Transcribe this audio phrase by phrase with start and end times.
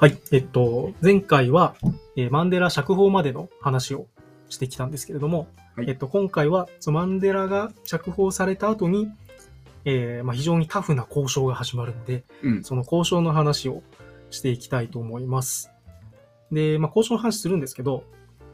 [0.00, 0.16] はい。
[0.32, 1.74] えっと、前回は、
[2.16, 4.06] えーマンデラ釈放までの話を
[4.48, 9.10] してきたんですけれども、はいえっと、今回は、そのマンデラが釈放された後に、
[9.84, 12.64] えーまあ、非常にタフな交渉が始まるので、うん。
[12.64, 13.82] その交渉の話を
[14.30, 15.70] していきたいと思います。
[16.50, 18.04] で、まあ、交渉の話するんですけど、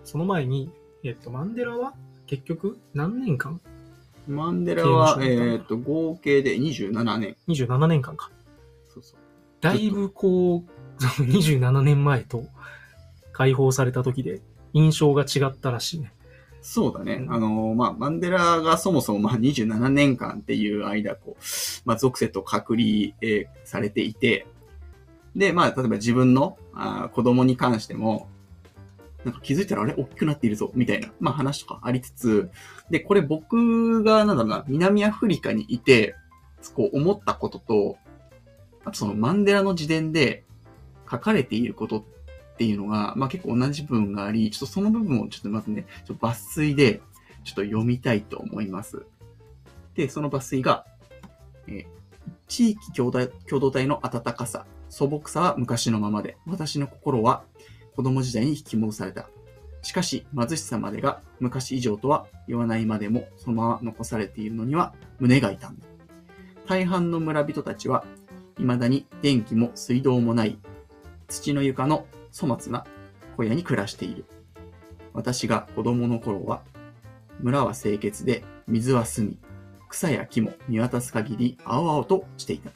[0.02, 0.72] その前に、
[1.04, 1.94] えっと、マンデラは
[2.26, 3.60] 結局何年間
[4.26, 7.36] マンデラは、刑務所にいたえっ、と、合計で27年。
[7.46, 8.32] ?27 年間か。
[8.92, 9.18] そうそう。
[9.60, 12.44] だいぶこう、その27年前と
[13.32, 14.40] 解放された時で
[14.72, 16.12] 印象が違ったらしいね。
[16.62, 17.14] そうだね。
[17.14, 21.42] うんあの、まあ、マンデラがそもそもまあ27年間っていう間、こう、
[21.84, 22.86] まあ、属性と隔離、
[23.20, 24.46] えーされていて、
[25.36, 28.28] で、まあ、例えば自分のあー子供に関しても、
[29.24, 29.94] なんか気づいたらあれ？
[29.96, 32.50] 大きくなっているぞ、みたいな、まあ話とかありつつ、
[32.90, 36.14] で、これ僕が、なんだろうな、南アフリカにいて、
[36.74, 37.96] こう思ったことと、
[38.84, 40.44] あとそのマンデラの自伝で
[41.10, 42.04] 書かれていることっ
[42.56, 47.00] ていうのが、まあ結構同じ部分があり、ちょっとその部分をちょっとまずね、ちょっと抜粋で、
[47.44, 49.04] ちょっと読みたいと思います。
[49.94, 50.84] で、その抜粋が、
[51.68, 51.86] え
[52.48, 57.44] 地域共同共同体の温かさ、素朴さは昔のままで、私の心は
[57.94, 59.28] 子供時代に引き戻された。
[59.82, 65.86] しかし、貧しさまでが昔以上とは言わないまでも、そのまま残されているのには胸が痛んだ。
[66.66, 68.04] 大半の村人たちは、
[68.58, 70.58] 未だに電気も水道もない、
[71.28, 72.84] 土の床の粗末な
[73.36, 74.24] 小屋に暮らしている。
[75.12, 76.62] 私が子供の頃は、
[77.40, 79.38] 村は清潔で、水は澄み、
[79.88, 82.70] 草や木も見渡す限り青々としていた。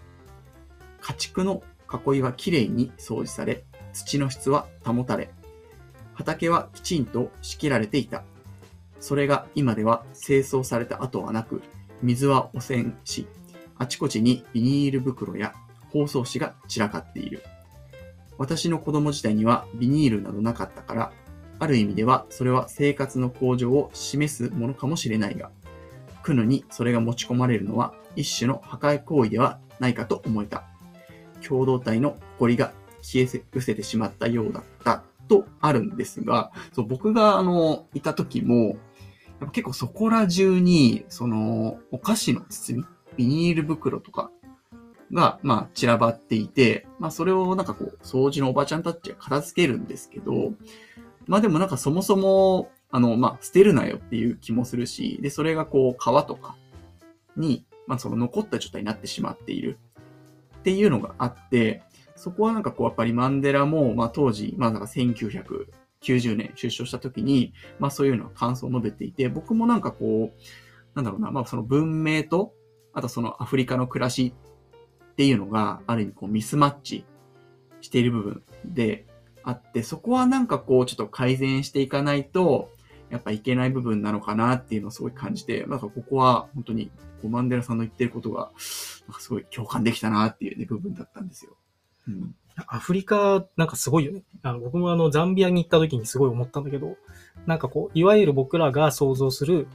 [1.00, 5.30] 家畜の囲いはきれいに掃除され、土の質は保たれ、
[6.14, 8.22] 畑はきちんと仕切られていた。
[9.00, 11.62] それが今では清掃された跡はなく、
[12.02, 13.26] 水は汚染し、
[13.78, 15.54] あちこちにビニール袋や
[15.90, 17.42] 包装紙が散らかっている。
[18.41, 21.12] 私の子供時代にはビニールなどなかったから、
[21.58, 25.50] ある意味ではそれは生活の向上を示すものかもしれないが、
[26.22, 30.64] クヌにそれが持ち込まれるのは一種の破壊行為ではないかと思えた。
[31.47, 32.72] 共同体の誇りが
[33.03, 38.76] 消え失せてしまったようだったとあるんですが、そう僕があの、いた時も、やっ
[39.41, 42.84] ぱ結構そこら中に、その、お菓子の包み、
[43.19, 44.31] ビニール袋とか
[45.12, 50.53] が、まあ、散らばっていて、まあ、それをなんかこう、掃除のおばちゃんたちが片付けるんですけど、
[51.26, 56.56] まあでもなんかそもそも、あの、まあ、捨てるなよっていう気もするし、で、それがこう、川とか
[57.37, 59.78] に、まあ、その残った状態になってしまっている。
[60.59, 61.82] っていうのがあって、
[62.16, 70.41] そこはなんかこう、やっぱりマンデラも、まあ当時、まあなんか1990年出所した時に、まあそういうのは感想を述べていて、僕もなんかこう、
[70.94, 72.53] なんだろうな、まあその文明と、
[72.93, 74.34] あとそのアフリカの暮らし
[75.10, 77.04] っていうのが、ある意味こうミスマッチ
[77.81, 79.06] している部分で
[79.43, 82.71] あって、そこはなんかこう、ちょっと改善していかないと、
[83.10, 88.53] やっぱいけない部分なのかなっていうのをすごい感じて、なんかここは本当に、こうマンデラさんの言ってることが、
[89.09, 91.56] なんかすごい共感できたなっていうね、部分だったんですよ。
[92.09, 92.34] うん。
[92.66, 94.22] アフリカなんかすごいよね。
[94.43, 96.97] あの僕もあのザンビアに行った時にすごい思ったんだけど、
[97.47, 99.66] なんかこう、いわゆる僕らが想像する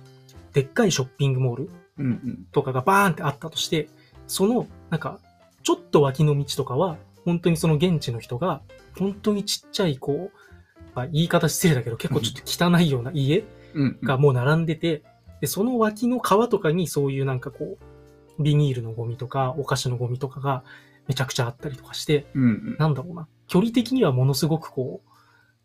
[0.53, 2.47] でっかいショッピングモールうんうん。
[2.51, 3.89] とかがバーンってあったとして、
[4.27, 5.19] そのなんか
[5.65, 8.61] ちょっと脇の道とかは本当にその現地の人が
[8.97, 10.37] 本当にちっちゃいこう、
[10.95, 13.43] まあ、言い方失礼だけど結構ちょっと汚いような家。
[14.03, 15.03] がもう並んでて、
[15.41, 17.77] で、その脇の川とかにそういうなんかこ
[18.39, 20.63] う、ビニールのゴミとか、お菓子のゴミとかが
[21.07, 22.75] めちゃくちゃあったりとかして、うんうん。
[22.79, 23.27] なんだろうな。
[23.47, 25.09] 距離的にはものすごくこう、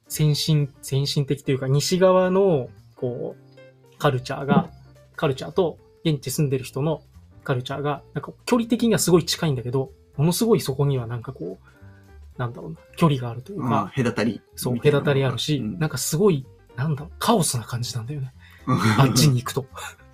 [0.08, 4.70] 先進、先進的というか、西側の、こう、カルチャーが、
[5.16, 7.02] カルチャーと現地住んでる人の
[7.42, 14.40] カルチャーが、なんか距離的にはすごい近いんだけど、ものすごいそこにはなんかこう、なんだろうな、距離があるというまあ、か、隔たり。
[14.56, 16.46] そう、隔たりあるし、うんなんかすごい、
[16.76, 18.32] なんだろう、カオスな感じなんだよね。
[18.98, 19.66] あっちに行くと。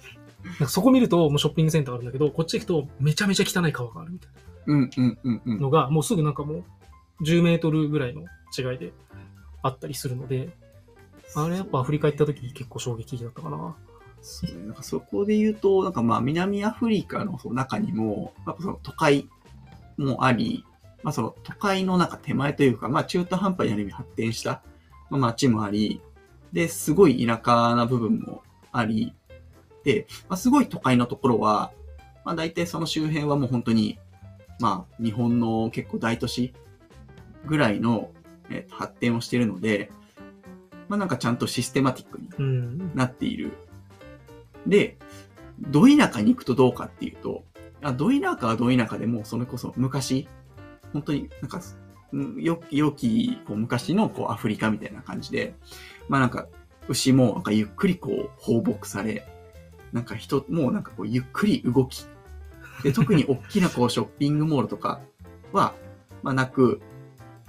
[0.45, 4.31] なんかそこ見ると、もうショッピングセンターあるんだけど、こっち行くとめちゃめちゃ汚い川があるみたい
[4.67, 5.49] うんうんうんう。
[5.49, 6.65] なんのが、もうすぐなんかも
[7.21, 8.23] う10メートルぐらいの
[8.57, 8.93] 違いで
[9.63, 10.51] あったりするので、
[11.35, 13.77] あれやっぱアフリカ行った時結構衝撃的だったかな。
[14.29, 14.67] そうね。
[14.67, 19.29] なんかそこで言うと、なんかまあ南アフリカのその中にも、やっぱその都会
[19.97, 20.65] もあり、
[21.05, 24.63] まあその都会のなんか手前というか、まあ中途半端にある意味発展した
[25.11, 26.01] まあ街もあり、
[26.53, 28.43] で、すごい田舎な部分も
[28.73, 29.15] あり、
[29.85, 31.71] で、まあすごい都会のところは、
[32.25, 34.01] まあ大体その周辺はもう本当に、
[34.59, 36.53] まあ日本の結構大都市
[37.47, 38.11] ぐらいの、
[38.51, 39.93] えっと発展をしているので、
[40.89, 42.93] まあなんかちゃんとシステマティックにうん。
[42.97, 43.53] なっている。
[44.67, 44.97] で、
[45.61, 47.45] ど田舎に行くとどうかっていうと、
[47.83, 50.29] あど田舎はど田舎でも、それこそ昔、
[50.93, 51.61] 本当になんか、
[52.13, 55.55] うんよ良き、こう昔のこうアフリカみたいな感じで、
[56.09, 56.47] まあなんか、
[56.89, 59.27] 牛もなんかゆっくりこう放牧され、
[59.93, 62.07] なんか人もなんかこうゆっくり動き、
[62.83, 65.01] で、特に大きなこうショッピングモールとか
[65.53, 65.75] は、
[66.23, 66.81] まあなく、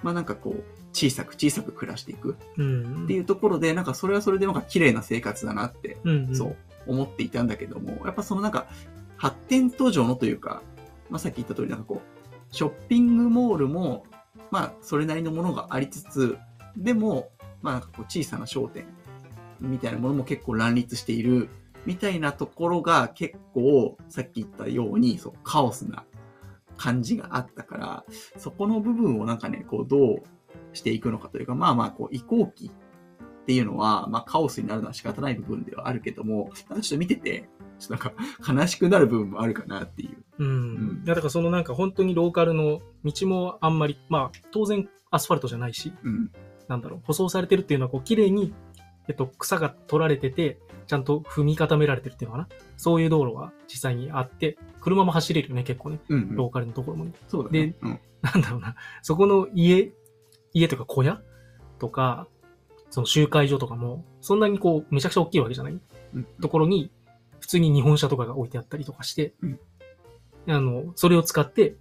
[0.04, 3.04] まあなんかこう、小さく小さく暮らしていくうん。
[3.04, 6.36] っていうところで、なんかそれはそれでなんか綺麗な生活だなって、うん、うん。
[6.36, 6.56] そう
[6.88, 8.68] 思っていたんだけども、やっぱそのなんか
[9.18, 10.62] 発展途上のというか、
[11.10, 14.06] まあさっき言った通りなんかこう、ショッピングモールも、
[14.52, 16.38] まあそれなりのものがありつつ、
[16.76, 17.30] でも、
[17.62, 18.86] まあなんかこう小さな商店
[19.60, 21.50] みたいなものも結構乱立している
[21.86, 26.04] みたいなところが結構さっき言ったようにそうカオスな
[26.78, 28.06] 感じがあったから、
[28.38, 30.22] そこの部分をなんかね、こうどう
[30.74, 32.72] していくのかというか、まあまあこう移行期
[33.48, 37.48] っていうのは、まあカオスになるのは仕方ない部分ではあるけども、なんかちょっと見てて、
[37.80, 40.18] ちょっとなんか悲しくなる部分もあるかなっていう。
[40.40, 40.48] うん。
[40.48, 46.30] うんだからそのなんか本当にローカルの道もあんまり、まあ、当然アスファルトじゃないし、うん。
[46.68, 48.54] なんだろう、舗装されてるっていうのは、こう、綺麗に、
[49.08, 52.50] えっと、草が取られてて、ちゃんと踏み固められてるっていうのかな？
[52.76, 56.00] そういう道路が実際にあって、車も走れるよね、結構ね。
[56.10, 56.36] うん、うん。
[56.36, 57.14] ローカルのところもね。
[57.30, 57.76] そうだね。
[57.82, 58.00] うん。
[58.22, 58.76] なんだろうな。
[59.02, 59.94] そこの家、
[60.52, 61.22] 家とか小屋
[61.80, 62.28] とか、
[62.90, 65.80] その集会所とかも、そんなにこう、めちゃくちゃ大きいわけじゃない？
[66.14, 66.90] うんところに、
[67.40, 69.60] 普通に日本車とかが置いてあったりとかして、うん
[70.48, 71.76] あの、それを使って、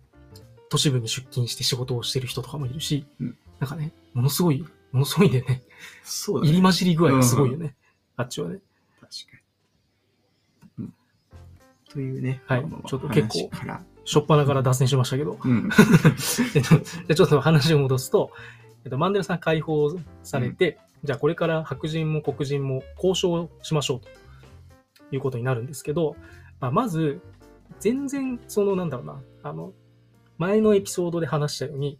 [0.68, 5.62] 都市部に出勤して仕事をしてる人とかもいるし、うんなんかね、ものすごい、ものすごいんだよね。
[6.04, 6.48] そうだね。
[6.50, 7.74] 入り混じり具合がすごいよね。
[8.16, 8.58] あっちはね。
[9.00, 9.10] 確か
[10.78, 10.84] に。
[10.84, 10.94] うん。
[11.88, 12.42] というね。
[12.46, 13.50] はいちょっと結構。
[14.04, 15.38] しょっぱなから脱線しましたけど。
[15.42, 15.70] うん。
[16.54, 16.62] えっ
[17.06, 18.30] と、ちょっと話を戻すと、
[18.84, 24.08] えっと、マンデラさん解放されて、じゃあこれから白人も黒人も交渉しましょうと
[25.14, 26.16] いうことになるんですけど、
[26.60, 27.20] まあ、まず、
[27.80, 29.72] 全然、そのなんだろうな、あの、
[30.38, 31.98] 前のエピソードで話したように、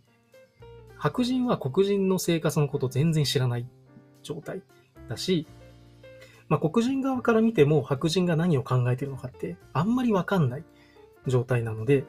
[0.98, 3.68] 白人は黒人の生活のことを全然知らない
[4.22, 4.62] 状態
[5.08, 5.46] だし、
[6.48, 10.64] まあ、黒人側から見ても白人が何を考えているのかってあんまりわかんない
[11.26, 12.04] 状態なので、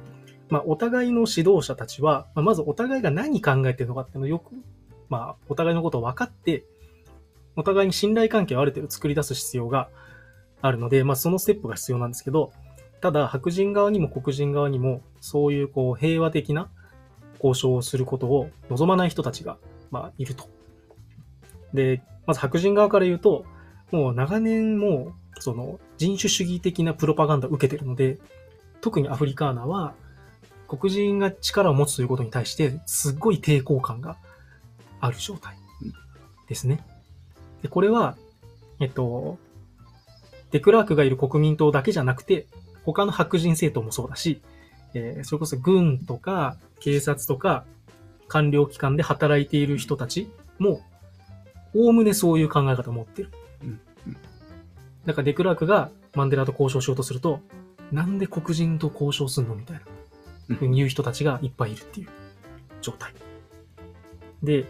[0.50, 4.52] まあ、お互いの指導者たちは、まあ、まずお互いが何考えているのかっていうのをよく、
[5.10, 6.64] まあ、お互いのことを分かって、
[7.58, 9.90] お互いに信頼関係をある程度作り出す必要が
[10.62, 12.54] あるので、まあ、そのステップが必要なんですけど、
[13.02, 16.70] ただ、白人側にも黒人側にも、そういうこう平和的な
[17.36, 19.58] 交渉をすることを望まない人たちが、
[19.92, 20.50] まあ、いると。
[21.74, 23.46] で、まず白人側から言うと、
[23.92, 28.18] もう長年もう、その人種主義的なプロパガンダを受けてるので、
[28.82, 29.94] 特にアフリカーナは、
[30.68, 34.18] 黒人が力を持つということに対して、すっごい抵抗感が
[35.00, 35.56] ある状態
[36.48, 36.84] ですね。
[37.62, 38.16] で、これは、
[38.80, 39.38] えっと、
[40.52, 42.48] デクラークがいる国民党だけじゃなくて、
[42.86, 44.42] 他の白人政党もそうだし、
[44.94, 47.66] えーそれこそ軍とか警察とか
[48.30, 50.82] 官僚機関で働いている人たちも、
[51.76, 53.32] おおむねそういう考え方を持ってる。
[53.64, 54.18] うんうん
[55.06, 57.40] だからデクラークがマンデラと交渉しようとすると、
[57.92, 59.82] なんで黒人と交渉すんのみたいな。
[60.56, 62.08] ふうに言う人たちがいっぱいいるっていう
[62.82, 63.14] 状態。
[64.44, 64.66] で、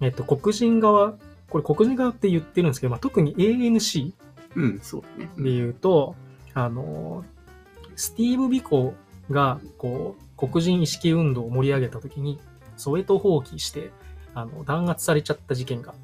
[0.00, 1.16] えっと、黒人側、
[1.48, 4.12] これ黒人側って言ってるんですけど、まあ、特に ANC
[4.56, 5.30] うん、そうだね。
[5.36, 6.16] で言うと、
[6.54, 7.24] あの、
[7.94, 8.94] スティーブ・ビコ
[9.30, 12.40] が、こう、黒人意識運動を盛り上げた時に、
[12.76, 13.90] ソウェト放棄して、
[14.34, 15.94] あの、弾圧されちゃった事件が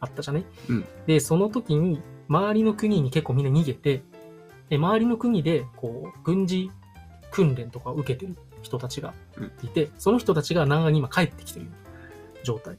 [0.00, 0.84] あったじゃね、うん。
[1.06, 4.02] で、その時に、周りの国に結構みんな逃げて、
[4.68, 6.70] で周りの国で、こう、軍事
[7.30, 9.14] 訓練とかを受けてる人たちが
[9.62, 11.66] いて、その人たちが南岸に今帰ってきてる
[12.42, 12.76] 状態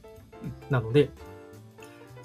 [0.68, 1.10] なので、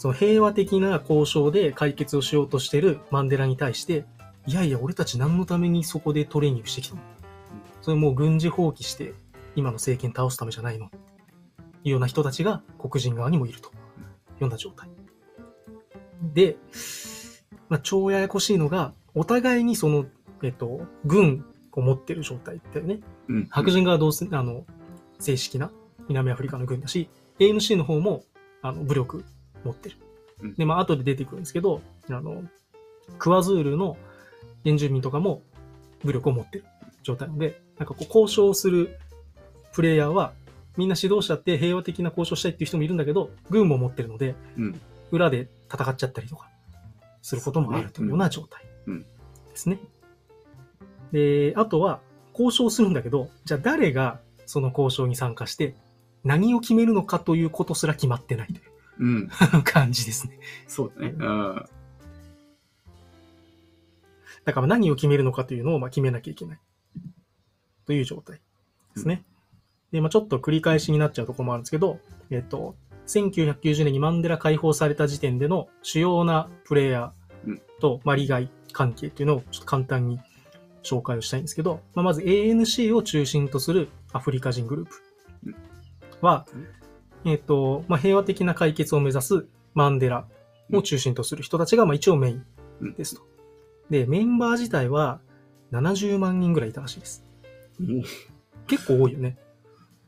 [0.02, 4.04] その平和的な交渉で解決をしようとしてるマンデラに対して、
[4.48, 7.02] いやいや、俺たち何のためにそこでトレーニングしてきたの？
[7.84, 9.14] それもう軍事放棄して、
[9.56, 10.86] 今の政権倒すためじゃないの？
[10.86, 10.90] い
[11.84, 13.74] うような人たちが黒人側にもいるという
[14.40, 14.90] ような状態。
[16.34, 16.56] で、
[17.70, 20.08] まあ、超ややこしいのが、お互いにその、
[20.42, 23.02] えっと、軍を持ってる状態だよね。
[23.28, 23.48] うん。
[23.52, 24.66] 白人側はどうせ、あの、
[25.20, 25.70] 正式な
[26.08, 28.24] 南アフリカの軍だし、ANC の方も、
[28.64, 29.26] あの、武力
[29.64, 29.98] 持ってる
[30.42, 30.54] うん。
[30.56, 32.44] で、まあ、後で出てくるんですけど、あの、
[33.18, 33.98] クワズールの
[34.64, 35.42] 原住民とかも
[36.04, 36.66] 武力を持ってる
[37.04, 39.00] 状態なので、なんかこう、交渉する
[39.74, 40.34] プレイヤーは、
[40.78, 44.82] みんな指導者って平和的な交渉したいっていう人もいるんだけど、軍も持ってるので、うん。
[45.12, 46.50] 裏で戦っちゃったりとか、
[47.22, 49.06] することもあるというような状態うんで
[49.56, 49.80] すね。
[51.12, 52.00] で、あとは、
[52.34, 55.76] 交渉するんだけど、じゃあ誰がその交渉に参加して、
[56.24, 59.30] 何を決めるのかということすら決まってないといううん。
[59.64, 60.40] 感じですね。
[60.68, 61.16] そうだね。
[61.18, 61.66] うん。
[64.44, 66.60] だから何を決めるのかというのをまあ決めなきゃいけない。
[67.86, 68.40] という状態
[68.96, 69.24] ですね。
[69.92, 72.76] で、まあちょっと繰り返しになっちゃうところもあるんですけど、えっと、
[73.08, 80.20] 1990年にマンデラ解放された時点での主要なプレイヤーと、まあ利害関係っていうのをちょっと簡単に
[80.84, 84.96] 紹介をしたいんですけど、まあ、まず ANC を中心とするアフリカ人グループ
[86.22, 86.46] は、
[87.26, 90.26] えっ、と、まあ、平和的な解決を目指すマンデラ
[90.74, 93.22] を中心とする人たちが、まあ、一応メインですと。
[93.90, 95.20] で、メンバー自体は
[95.72, 97.24] 70万人ぐらいいたらしいです。
[97.80, 98.04] うん
[98.68, 99.38] 結構多いよね。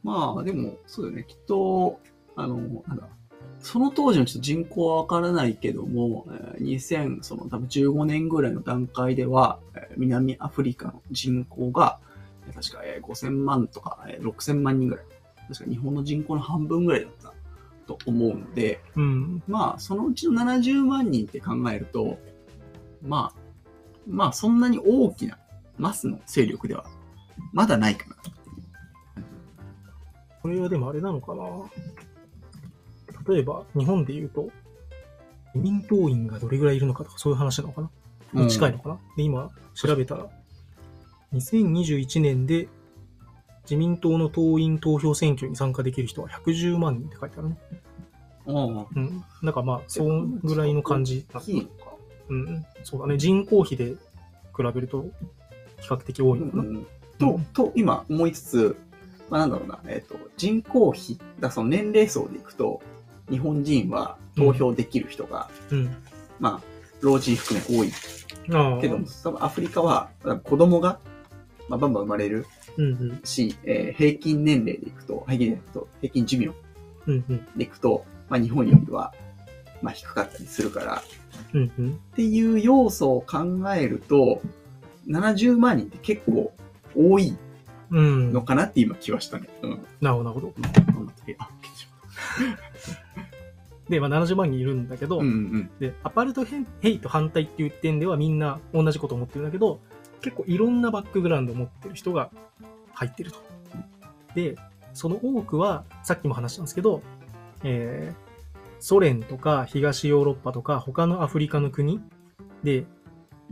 [0.03, 1.25] まあ、でも、そうだよね。
[1.27, 1.99] きっと、
[2.35, 3.09] あの、なんだ、
[3.59, 11.99] その当時のちょっと人口はわからないけども、えー2000、その多分15年ぐらいの段階では、えー南アフリカの人口が、
[12.47, 15.05] えー確かえー5000万とか、えー6000万人ぐらい。
[15.53, 17.33] 確か日本の人口の半分ぐらいだった
[17.85, 19.43] と思うので、うん。
[19.47, 22.17] まあ、そのうちの70万人って考えると、
[23.01, 23.39] まあ、
[24.07, 25.37] まあ、そんなに大きな
[25.77, 26.85] マスの勢力では、
[27.51, 28.15] まだないかな。
[30.41, 31.43] これはでもあれなのかな
[33.33, 34.49] 例えば、日本で言うと、
[35.55, 37.89] 移民党員がどれぐらいいるのかとか、そういう話なのか
[38.33, 40.27] なに近いのかな、で、今、調べたら、
[41.33, 42.67] 2021年で
[43.63, 47.57] 自民党の党員投票選挙に参加できる人は110万人って書いてあるね。
[48.45, 48.77] うん。
[48.79, 49.23] うん。
[49.41, 51.25] なんかまあ、そのぐらいの感じ。
[51.33, 51.93] 大きいのか。
[52.29, 52.65] うん。
[52.83, 53.17] そうだね。
[53.17, 53.93] 人口比で
[54.55, 55.05] 比べると、
[55.79, 56.63] 比較的多いのかな。
[56.63, 58.77] うんと、と、今思いつつ、
[59.29, 62.81] まあ、なんだろうな、えっ、と、人口比、だその年齢層でいくと、
[63.29, 65.95] 日本人は投票できる人が、うん。
[66.39, 66.61] まあ、
[67.01, 67.91] 老人含め多い
[68.53, 68.81] ああ。
[68.81, 70.09] けども、多分アフリカは、
[70.43, 70.99] 子供が、
[71.69, 72.45] まあ、バンバン生まれる
[72.77, 73.21] うんうん。
[73.23, 76.47] し、えー平均年齢でいくと、平均年齢でいくと、平均寿命
[77.07, 77.45] うんうん。
[77.57, 79.13] でいくと、まあ、日本よりは、
[79.81, 81.01] まあ、低かったりするから、っ
[81.53, 81.99] うんうん。
[82.15, 83.39] ていう要素を考
[83.75, 84.41] えると、
[85.07, 86.53] 70万人って結構
[86.95, 87.35] 多い
[87.91, 88.33] うん。
[88.33, 89.47] のかなって今気はしたね。
[89.61, 89.85] うん。
[90.01, 90.53] なるほど、なるほど。
[91.27, 91.49] えあ、
[92.33, 92.97] 消えてし
[93.89, 99.79] で、まあ70万人いるんだけど、うんうんで、アパルトヘイト反対っていう点ではみんな同じこと思ってるんだけど、
[100.23, 102.31] 結構いろんなバックグラウンドを持ってる人が
[102.93, 103.39] 入ってると。
[104.33, 104.55] で、
[104.93, 107.03] その多くは、さっきも話したんですけど、
[107.63, 108.33] えー
[108.79, 112.01] ソ連とか東ヨーロッパとか他のアフリカの国
[112.65, 112.83] で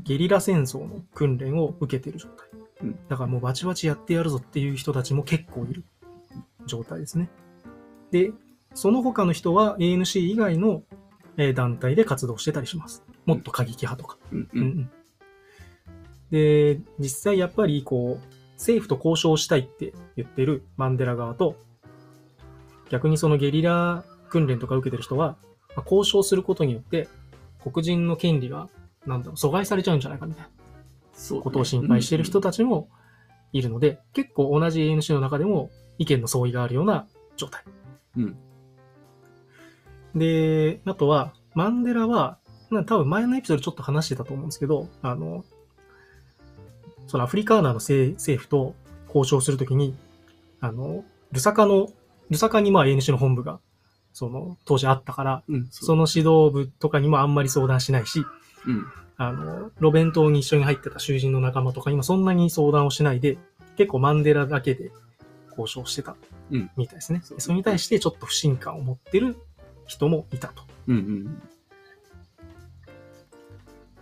[0.03, 2.49] ゲリラ戦争の訓練を受けてる状態。
[2.81, 5.85] うんだからもうバチバチやってやるぞっていう人たちも結構いる
[6.65, 7.29] 状態ですね。
[8.11, 8.33] で、
[8.73, 10.83] その他の人は ANC 以外の
[11.37, 13.05] えー団体で活動してたりします。
[13.25, 14.17] もっと過激派とか。
[14.33, 14.91] うんうんうんうん
[16.31, 21.55] で、実際やっぱりこう、政府と交渉したいって言ってるマンデラ側と、
[22.89, 25.37] 逆にそのゲリラ訓練とか受けてる人は、
[25.75, 27.07] まあ交渉することによって、
[27.63, 28.69] 黒人の権利が、
[29.05, 32.89] なんだろう、阻害されちゃうんじゃないかみたいなことを心配してる人たちも
[33.51, 37.63] いるので、結構同じ ANC の中でも意見の相違があるような状態。
[38.17, 38.37] うん。
[40.15, 42.37] で、あとは、マンデラは、
[42.69, 45.43] な多分前のエピソードでちょっと話してたと思うんですけど、あの、
[47.11, 48.73] そのアフリカーナの政政府と
[49.07, 49.97] 交渉するときに、
[50.61, 51.03] あの、
[51.33, 51.89] ルサカの、
[52.29, 53.59] ルサカにまあ ANC の本部が、
[54.13, 58.23] その、当時あったから、うん、その指導部とかにもあんまり相談しないし、
[58.65, 58.85] うん。
[59.17, 63.37] あの、路弁島に一緒に入ってた囚人の仲間とかにもそんなに相談をしないで、
[63.75, 64.93] 結構マンデラだけで
[65.49, 66.15] 交渉してた
[66.49, 67.19] うんみたいですね。
[67.25, 69.35] そうそれに対してちょっと不信感を持ってる
[69.85, 70.63] 人もいたと。
[70.87, 71.41] うんうん。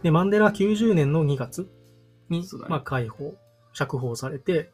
[0.03, 1.67] で、マンデラは90年の2月
[2.29, 3.36] に、ねまあ、解放、
[3.74, 4.71] 釈放されて、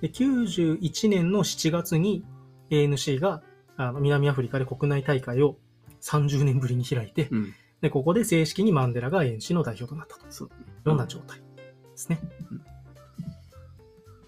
[0.00, 2.24] で、91年の7月に
[2.70, 3.42] ANC が
[3.76, 5.56] あの南アフリカで国内大会を
[6.00, 7.54] 30年ぶりに開いて、うん。
[7.80, 10.26] で、ここで正式にマンデラが ANC の代表となったと。
[10.30, 10.48] そう。
[10.84, 11.42] ような状態で
[11.96, 12.20] すね
[12.50, 12.54] う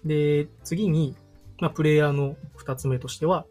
[0.05, 0.07] ん。
[0.07, 1.15] で、次に、
[1.59, 3.45] まあ、プレイヤーの二つ目としては、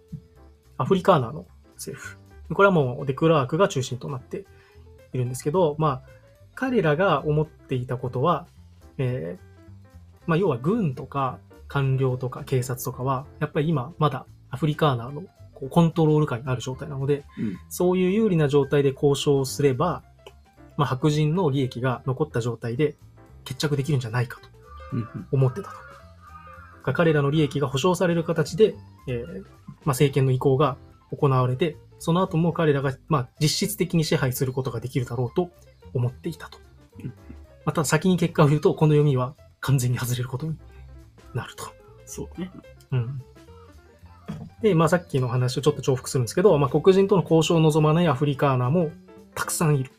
[0.78, 2.18] アフリカーナーの政府。
[2.52, 4.45] これはもうデクラークが中心となって
[5.12, 6.02] いるんですけど、まあ、
[6.54, 8.47] 彼らが思っていたことは、
[8.98, 9.46] えー
[10.26, 11.38] まあ、要は軍とか
[11.68, 15.22] 官僚とか警察とかは、やっぱり今まだアフリカーナーの
[15.54, 17.58] こうコントロール下にある状態なので、うん。
[17.68, 20.02] そういう有利な状態で交渉すれば、
[20.76, 22.96] まあ、白人の利益が残った状態で
[23.44, 24.48] 決着できるんじゃないかと
[24.92, 25.26] うん。
[25.32, 25.76] 思ってたと。
[26.84, 28.74] が彼らの利益が保障される形で、
[29.08, 30.76] えーまあ、政権の移行が
[31.10, 35.50] 行われて、その後も彼らが、まあ、実質的に支配することができるだろうと
[35.94, 36.58] 思っていたと
[37.02, 37.14] うん。
[37.66, 40.56] また先に結果を言うと、この読みは完全に外れることに
[41.35, 41.66] なると。
[42.06, 42.50] そうね。
[42.92, 43.23] うん。
[44.62, 48.90] で、まあさっきの話をちょっと重複するんですけど、まあ黒人との交渉を望まないアフリカーナーも
[49.35, 49.90] たくさんいる。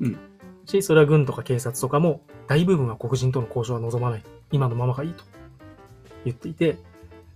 [0.00, 0.18] うん。
[0.66, 4.22] し、それは軍とか警察とかも大部分は黒人との交渉は望まない。
[4.52, 5.24] 今のままがいいと
[6.24, 6.78] 言っていて、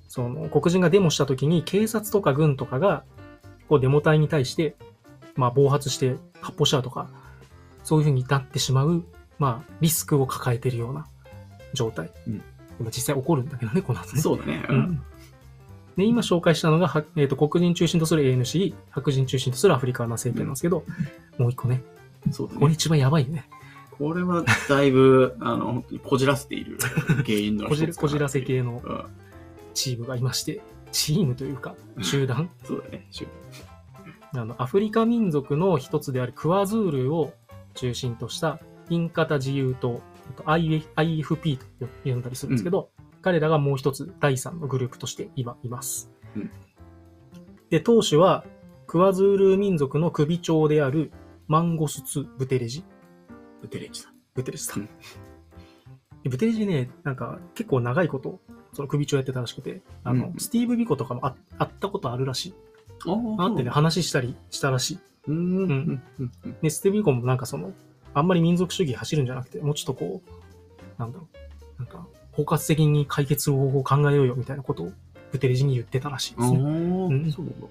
[0.06, 3.02] その黒人がデモした時に警察とか軍とかが、
[3.68, 4.76] こうデモ隊に対して、
[5.34, 7.10] まあ暴発して発砲しちゃうとか、
[7.82, 9.04] そういう風になってしまう、
[9.40, 11.08] まあリスクを抱えているような
[11.74, 12.12] 状態。
[12.28, 12.42] うん
[12.80, 14.22] 今実際起こるんだけどね、この後ね。
[14.22, 14.64] そうだね。
[14.70, 14.72] う。
[14.72, 15.02] ん。
[15.98, 20.84] で、今紹介したのが、はえっ、と、黒人中心とする ANC、白人中心とするアフリカーナ政権なんですけど、
[21.36, 21.82] もう一個ね、
[22.30, 22.60] そうだね。
[22.60, 23.44] これ一番やばいよね。
[23.98, 26.78] これはだいぶ、 あの、本当にこじらせている
[27.26, 29.04] 原因のこじこじらせ系のうん。
[29.74, 32.50] チームがいまして、チームというか、集団。
[32.64, 33.06] そうだね。
[33.10, 33.28] しゅ
[34.32, 37.34] あの、アフリカ民族の一つであるクワズールを
[37.74, 38.58] 中心とした
[38.90, 40.02] インカタ自由党、
[40.44, 41.64] IFP と
[42.04, 42.90] 呼んだりするんですけど、
[43.22, 46.10] 彼らがもう一つ第三のグループとして今います。
[46.36, 46.50] うん
[47.70, 48.44] で、当主は
[48.88, 51.12] クワズール民族の首長である
[51.46, 52.84] マンゴスツ・ブテレジ。
[53.62, 54.14] ブテレッジさん。
[54.34, 54.88] ブテレジさん
[56.24, 58.40] ブテレジね、なんか結構長いこと、
[58.72, 62.54] その首長やってたらしくて、あの、うんスティーブ・ビコとかもあ会ったことあるらしい。
[63.06, 64.98] あ会ってね、話したりしたらしい。
[65.28, 65.36] うん。
[65.36, 66.02] うん。
[66.18, 66.32] うん。
[66.44, 66.56] うん。
[66.60, 67.72] で、スティーブ・ビコもなんかその、
[68.14, 71.28] あんまり民族主義走るんじゃなくて、もうちょっとこう、なんだろ
[71.78, 74.92] う、なんか、包括的に解決方法を考えようよみたいなことを
[75.32, 76.58] ブテレジに言ってたらしいですね。
[76.58, 77.08] う
[77.44, 77.66] なんだ。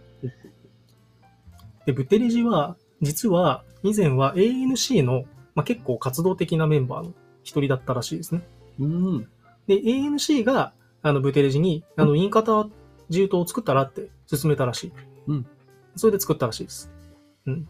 [1.85, 5.23] で、ブテレジは、実は、以前は ANC の、
[5.55, 8.41] まあ、結構活動的なメンバーの一人だったらしいですね。
[8.79, 9.27] うん。
[9.67, 12.67] で、ANC が、あの、ブテレジに、あの、インカタ
[13.09, 14.91] 自由党を作ったらって勧めたらしい。
[15.27, 15.47] うん。
[15.95, 16.91] それで作ったらしいです。
[17.45, 17.67] うん。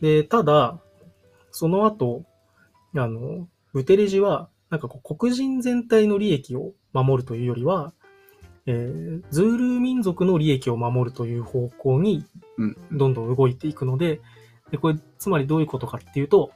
[0.00, 0.78] で、ただ、
[1.52, 2.24] その後、
[2.96, 7.92] あの、ブテレジは、なんかこう、黒人全体の利益を守るというよりは、
[8.66, 12.24] えー、ズールー民族の利益を守るという方向に
[12.58, 12.76] うん。
[12.92, 14.20] どんどん動いていくので、
[14.70, 16.52] で、これ、つまりどういうことかっていうと、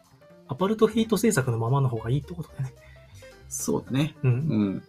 [0.49, 2.75] アパルトヘイト政策のままの方がいいってことだよね。
[3.49, 4.17] そうだね。
[4.23, 4.31] うん。
[4.31, 4.83] うん。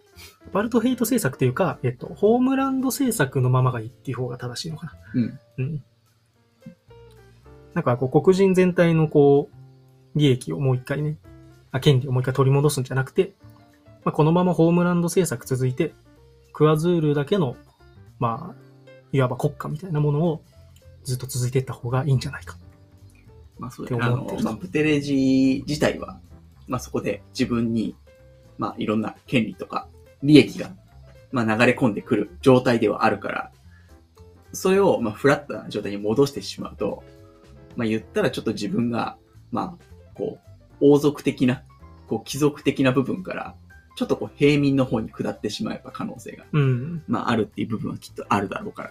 [0.46, 4.92] アパルトヘイト政策っていうか、えっと、ホームランド政策のままがいいっていう方が正しいのかな。
[5.14, 5.40] うん。
[5.58, 5.84] うん。
[7.74, 9.57] なんか、こう、黒人全体のこう、
[10.18, 11.16] 利益をもう一回ね、
[11.70, 13.32] あ、権利をもう一回取り戻すんじゃなくて、
[14.04, 15.92] まあ、このままホームランド政策続いて、
[16.52, 17.56] クワズールだけの、
[18.18, 20.42] まあ、いわば国家みたいなものを
[21.04, 22.58] ずっと続いていった方がいいんじゃないか。
[23.58, 24.02] まあそうだね。
[24.02, 26.20] あの、まあ、プテレジ自体は、
[26.66, 27.96] まあそこで自分に、
[28.58, 29.88] まあいろんな権利とか
[30.22, 30.70] 利益が、
[31.32, 33.50] まあ流れ込んでくる状態ではあるから、
[34.52, 37.02] それを、まあフラットな状態に戻してしまうと、
[37.76, 39.16] まあ言ったらちょっと自分が、
[39.50, 39.84] まあ、
[40.18, 40.38] こ
[40.80, 41.62] う、王族的な、
[42.08, 43.54] こう、貴族的な部分から、
[43.96, 47.02] ちょっとこう、平民の方に下ってしまえば可能性が、うん。
[47.08, 48.90] まああるっていう部分はきっとあるだろうから。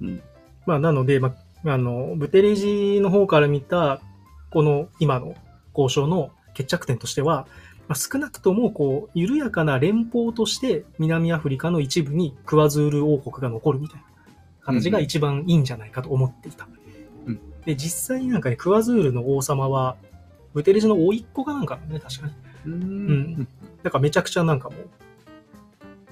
[0.00, 0.22] うん。
[0.66, 4.00] まあ、なので、まあ、あの、ブテレジの方から見た、
[4.50, 5.34] この今の
[5.76, 7.46] 交渉の決着点としては、
[7.88, 14.06] まあ、少なくとも、こう、緩やかな連邦として、南アフリカの一部にクワズール王国が残るみたいな
[14.60, 16.64] 形が一番いいんじゃないかと思っていた。
[16.64, 19.96] うんで、実際になんかね、クワズールの王様は、
[20.58, 22.32] ブテレジの甥っ子かなんかだね、確かに。
[22.66, 23.10] ううん
[23.42, 23.48] ん。
[23.84, 24.88] だからめちゃくちゃなんかもう、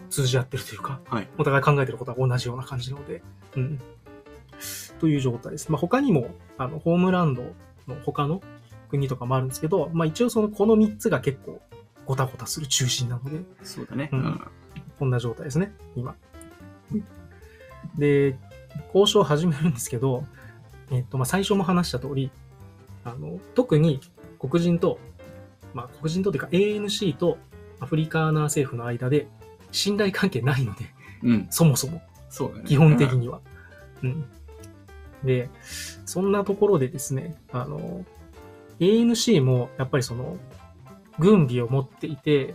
[0.09, 1.29] 通じ合ってるというか、はい。
[1.37, 3.23] お互い考えてることは同じような感じなので、
[3.57, 3.81] うん。
[5.01, 5.73] という状態です。
[5.73, 7.43] まあ、他にも、あの、ホームランド
[7.89, 8.41] の他の
[8.89, 11.61] 国とかもあるんですけど、まあ、一応その、この3つが結構、
[12.07, 14.11] ごたごたする中心なので、そうだね。
[14.13, 14.41] ううんん。
[15.01, 16.15] こんな状態ですね、今。
[17.99, 18.39] で、
[18.95, 20.23] 交渉を始めるんですけど、
[20.93, 22.31] えっと、まあ、最初も話した通り、
[23.05, 24.01] あの、特に
[24.39, 24.99] 黒人と、
[25.75, 27.39] まあ、黒人とというか ANC と
[27.81, 29.29] アフリカーナー政府の間で
[29.73, 30.87] 信頼関係ないので、
[31.23, 31.47] うん。
[31.51, 32.03] そもそも。
[32.29, 32.65] そうだね。
[32.67, 33.41] 基本的には。
[34.03, 34.25] うん。
[35.25, 35.51] で、
[36.05, 38.05] そんなところでですね、あの、
[38.81, 40.37] ANC もやっぱりその、
[41.19, 42.55] 軍備を持っていて、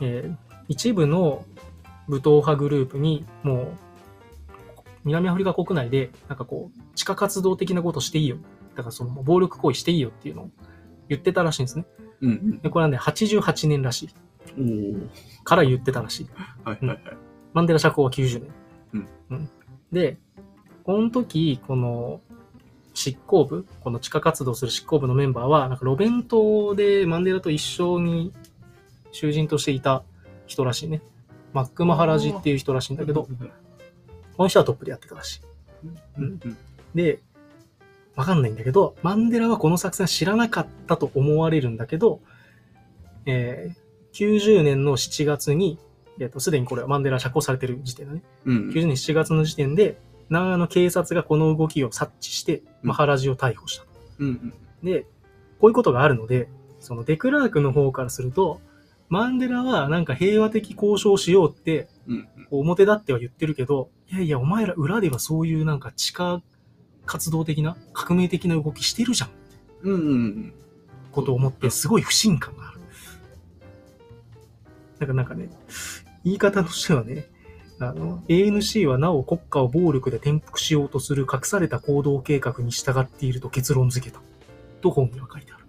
[0.00, 0.36] えー
[0.68, 1.44] 一部の
[2.08, 3.68] 武闘派グループにもう、
[5.04, 8.38] 南アフリカ国内で、なんかこう、地下活動的なことしていいよ。
[8.74, 10.50] だからその、暴力行為していいよっていうのを
[11.08, 11.86] 言ってたらしいんですね。
[12.20, 12.58] うんうん。
[12.60, 14.08] で、これはね、88年らしい。
[14.58, 15.08] おー
[15.44, 16.26] から言ってたらしい。
[16.64, 17.00] はいはいはい。
[17.52, 19.08] マンデラ釈放は90年。
[19.30, 19.50] うん
[19.92, 20.18] で、
[20.84, 22.20] この時、この
[22.94, 28.32] 執行部、この地下活動する執行部のメンバーは、なんか路弁島でマンデラと一緒に
[29.12, 30.02] 囚人としていた
[30.46, 31.02] 人らしいね。
[31.52, 33.28] マックマハラジっていう人らしいんだけど、
[34.36, 35.40] この人はトップでやってたらしい。
[36.18, 36.56] うんうん
[36.94, 37.20] で、
[38.16, 42.20] わかんないんだけど、マンデラはこの作戦知らなかったと思われるんだけど、
[43.26, 45.78] えー90年の7月に、
[46.18, 48.22] えっ、と、すでにこれはマンデラ釈放されてる時点だね。
[48.46, 49.98] うん90年7月の時点で、
[50.30, 53.84] 長野警察がこの動きを察知して、うんマハラジを逮捕した。
[54.20, 55.02] うんうんで、
[55.60, 56.48] こういうことがあるので、
[56.80, 58.60] そのデクラークの方からすると、
[59.10, 61.88] マンデラはなんか平和的交渉しようって、
[62.50, 66.42] 表立っては言ってるけど、いやいや、お前ら裏ではそういうなんか地下
[67.06, 69.30] 活動的な、革命的な動きしてるじゃん。
[69.82, 69.92] うん。
[69.92, 70.52] うん。
[71.12, 72.80] ことを思って、すごい不信感がある。
[74.98, 75.48] なんかなんかね、
[76.24, 77.28] 言い方としてはね、
[77.78, 84.20] あの、ANC はなお国家を暴力で転覆しようとする隠された行動計画に従っていると結論付けた。
[84.80, 85.64] と本には書いてある。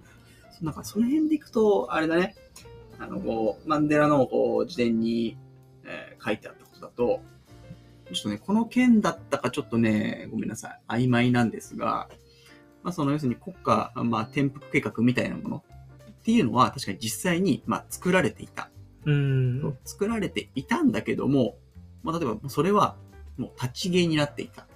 [0.61, 2.35] なんかその辺でいくと、あれだね。
[2.99, 5.37] あの、こう、マンデラのこう、自伝に、
[5.85, 7.21] えー書いてあったことだと、
[8.13, 12.09] ちょっとね、この件だったかちょっとね、ごめんなさい、曖昧なんですが、
[12.83, 15.63] まあその要するに国家、まあ転覆計画みたいなもの
[16.09, 18.69] っていうのは確かに実際に、まあ作られていた。
[19.05, 19.77] うーん。
[19.83, 21.57] 作られていたんだけども、
[22.03, 22.95] まあ例えばそれは
[23.37, 24.67] もう立ち消えになっていた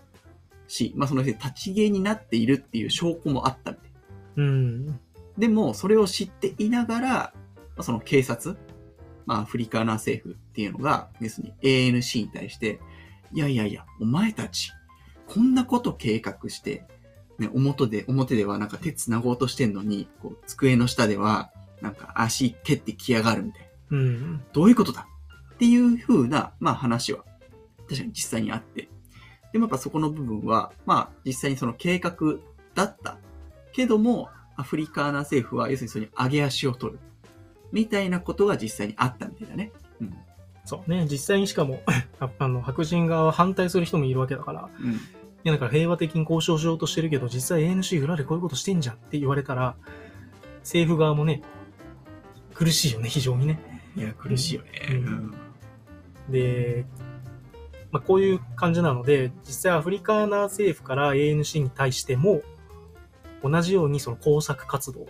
[0.67, 3.91] し、まあその立ち消えになっているっていう証拠もあったみたい。
[4.37, 4.99] うん。
[5.37, 7.33] でも、それを知っていながら、ま
[7.77, 8.57] あその警察、
[9.25, 12.79] まあ、アフリカナ政府っていうのが、要するに ANC に対して、
[13.33, 14.71] いやいやいや、お前たち、
[15.27, 16.85] こんなこと計画して、
[17.39, 23.97] ね、表で、表ではなんか手繋ごうとしてんのに、こう、机の下では、なんか足蹴ってきやがるみたいな。
[23.97, 24.43] うん。
[24.53, 25.07] どういうことだ？
[25.55, 27.23] っていう風な、まあ話は、
[27.87, 28.89] 確かに実際にあって。
[29.51, 32.15] でもやっぱそこの部分は、まあ実際にその計画
[32.75, 33.17] だった。
[33.73, 36.99] けども、アフリカーナ政府は要するにそれに上げ足を取る。
[37.71, 39.71] みたいなことが実際にあったみたいだね。
[40.77, 40.83] うん。
[40.83, 41.07] そうね。
[41.09, 41.81] 実際にしかも、
[42.19, 44.91] ああの、白人側は反対する人もいるわけだから、うん。
[44.91, 44.97] い
[45.43, 49.75] や、だから平和的に交渉しようとしてるけど、実際 ANC 裏でこういうことしてんじゃんって言われたら、
[50.59, 51.41] 政府側もね、
[52.53, 53.59] 苦しいよね、非常にね。
[53.95, 54.71] いや、苦しいよね。
[54.91, 55.33] うん
[56.29, 56.85] で、
[57.91, 62.41] まあ、こういう感じなので、実際アフリカーナ政府から ANC に対しても、
[63.43, 65.07] 同じようにその工作活動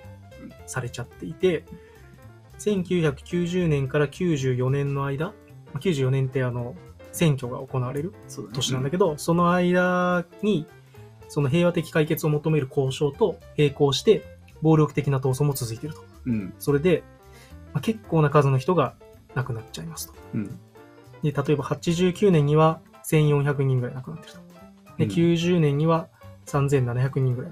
[0.66, 1.66] されちゃっていて、
[2.60, 5.34] 1990年から94年の間、まあ
[5.80, 6.76] 94年ってあの、
[7.12, 8.14] 選挙が行われる。
[8.54, 10.66] 年なんだけど、その間に、
[11.28, 14.24] その平和的解決を求める交渉と並行して、
[14.62, 16.04] 暴力的な闘争も続いていると。
[16.26, 16.54] うん。
[16.60, 17.04] それで、
[17.74, 18.96] まあ、結構な数の人が
[19.36, 20.14] 亡くなっちゃいますと。
[20.34, 20.48] うん。
[21.24, 24.40] で、例えば89年には1400人ぐらい亡くなってると。
[24.98, 26.10] で、うん90年には
[26.46, 27.52] 3700人ぐらい。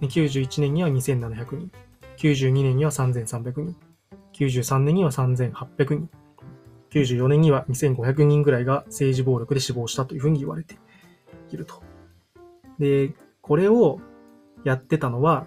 [0.00, 1.70] で、91年には2700人。
[2.18, 3.76] 92年には3300人。
[4.32, 6.10] 93年には3800人。
[6.90, 10.76] 94年には2500人ぐらいが政治暴力で死亡したというふうに言われて
[11.50, 11.82] いると。
[12.78, 14.00] で、これを
[14.64, 15.46] やってたのは、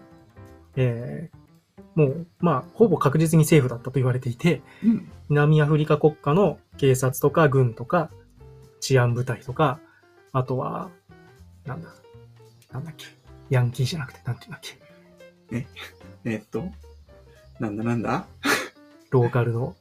[0.76, 1.42] えー
[1.94, 5.12] もう、まあ、ほぼ確実に政府だったと言われていて、うん。
[5.28, 8.10] 南アフリカ国家の警察とか軍とか
[8.80, 9.82] 治安部隊とか、
[10.32, 10.90] あとは、
[11.66, 11.90] なんだ、
[12.72, 13.08] なんだっけ、
[13.50, 15.68] ヤンキーじゃなくて、なんていうんだっけ、
[16.24, 16.64] えっと、
[17.60, 18.26] なんだなんだ？
[19.10, 19.76] ローカルの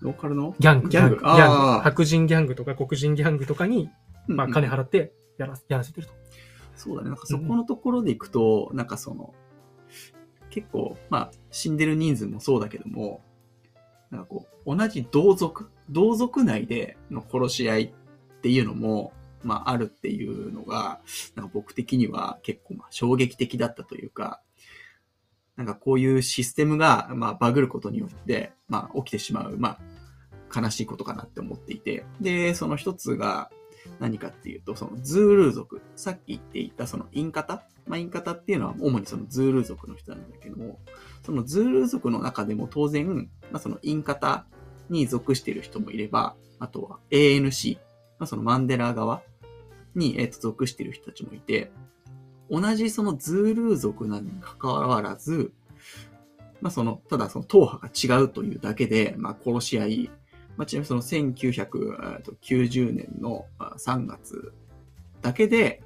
[0.00, 0.54] ローカルの？
[0.58, 1.16] ギャング、ギャング。
[1.16, 1.82] ギャング。
[1.82, 3.90] 白人ギャングとか黒人ギャングとかに、
[4.26, 6.12] まあ、金払ってやらやらせてると。
[6.76, 7.10] そうだね。
[7.10, 9.34] なんかそこのところでいくと、なんかその、
[10.48, 13.20] 結構、まあ、死んでる人数もそうだけども、
[14.10, 17.92] なんかこう、同じ同族、同族内での殺し合いっ
[18.40, 21.00] ていうのも、まあ、あるっていうのが、
[21.34, 24.40] なんか僕的には結構、まあ、衝撃的だったというか、
[25.56, 29.78] なんかこういうシステムが、まあ、バグることによって、まあ、起きてしまう、まあ、
[30.54, 33.50] 悲しいことかなって思っていて、で、その一つが、
[33.98, 40.78] 何かっていうと、そのズールー族、さっき言っていたそのインカタ、まあ、インカタっていうのは主にそのズールー族の人なんだけども、
[41.24, 44.46] そのズールー族の中でも当然、まあ、そのインカタ
[44.88, 47.76] に属している人もいれば、あとは ANC、
[48.18, 49.22] まあ、そのマンデラ側
[49.94, 51.70] に、えーと属している人たちもいて、
[52.50, 55.52] 同じそのズールー族なのに関わらず、
[56.60, 60.10] まあその、ただその党派が違うというだけで、まあ殺し合い、
[60.60, 63.46] まあ、ちなみにその1990年の
[63.78, 64.52] 3月
[65.22, 65.82] だけで、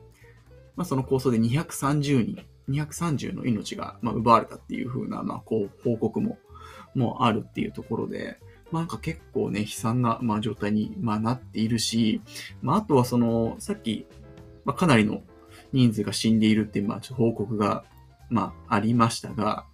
[0.75, 6.39] まあ、その構想で230人、230の命がまあ奪われたっていう風な、まあ、こう報告も
[6.97, 8.41] もあるっていうところで、
[8.73, 12.21] まあ、なんか結構ね、悲惨な、まあ、状態に、まあ、なっているし、
[12.61, 14.09] まあ、あとはその、さっき、
[14.65, 15.23] まあ、かなりの
[15.73, 17.85] 人数が死んでいるっていう、まあ、報告が、
[18.29, 19.67] まあ、ありましたが、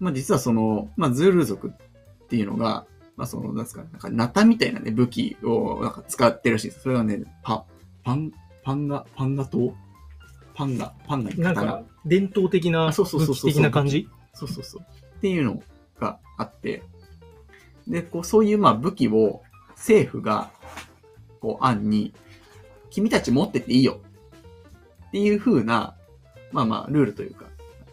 [0.00, 6.70] まあ、実はその、まあ、ズール族っていうのが、まあ、その、なんですか、なんか、ナタみたいなね、武器を、なんか使ってるらし。
[6.70, 7.64] それがね、パ、
[8.04, 9.72] パン、パンガ、パンガ刀
[10.54, 11.78] パンガ、パンガに刀な？
[11.80, 14.08] んか、伝統的なあそうそうそう的な感じ？
[14.34, 14.82] そうそうそう。
[14.82, 15.62] っていうの
[15.98, 16.82] があって、
[17.88, 20.50] で、こう、そういう、まあ、武器を政府が、
[21.40, 22.12] こう、案に、
[22.90, 24.00] 君たち持ってっていいよ。
[25.08, 25.94] っていう風な、
[26.52, 27.46] まあまあ、ルールというか、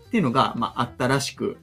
[0.08, 1.58] っていうのが、まあ、あったらしく、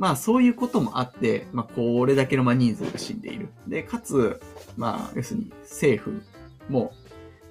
[0.00, 3.50] まあそういうこともあって、まあこれだけのまあ人数が死んでいる。
[3.68, 4.40] で、かつ、
[4.78, 6.22] まあ要するに政府
[6.70, 6.94] も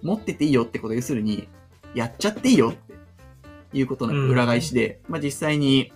[0.02, 1.48] 持ってていいよってこと、要するに
[1.94, 5.94] やっちゃっていいよっていうことの裏返しで、まあ実際に、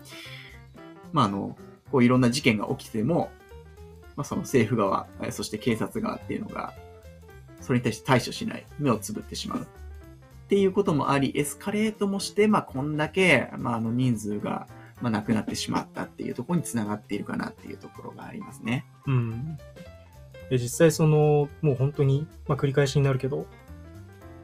[1.12, 1.58] まああの、
[1.92, 3.32] こういろんな事件が起きても、
[4.16, 6.76] まあその政府側、えそして警察側っていうのが、
[7.62, 9.64] それに対して対処しない、目をつぶってしまう。
[9.64, 9.66] っ
[10.50, 14.68] ていうこともあり、エスカレートもして、まあこんだけ、まああの人数が、
[15.04, 18.86] まあ、亡くなってしまったっていうところにつながっているかなっていうところがありますね。
[19.06, 19.58] うん。
[20.50, 23.46] で実際その、もう本当に、まあ繰り返しになるけど、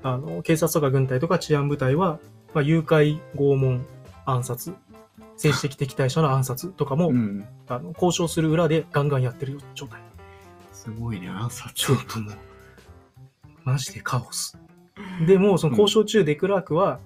[0.04, 2.20] あの、警察とか軍隊とか治安部隊は、
[2.54, 3.86] まあ誘拐、拷問、
[4.26, 4.76] 暗殺、
[5.36, 7.48] 政治的敵対者の暗殺とかも、うん。
[7.70, 10.02] あの、交渉する裏でガンガンやってる状態。
[10.74, 11.74] すごいね、暗殺。
[11.74, 12.36] ちょっともう、
[13.64, 14.60] マジでカオス。
[15.26, 17.00] でも、その交渉中、デクラークは、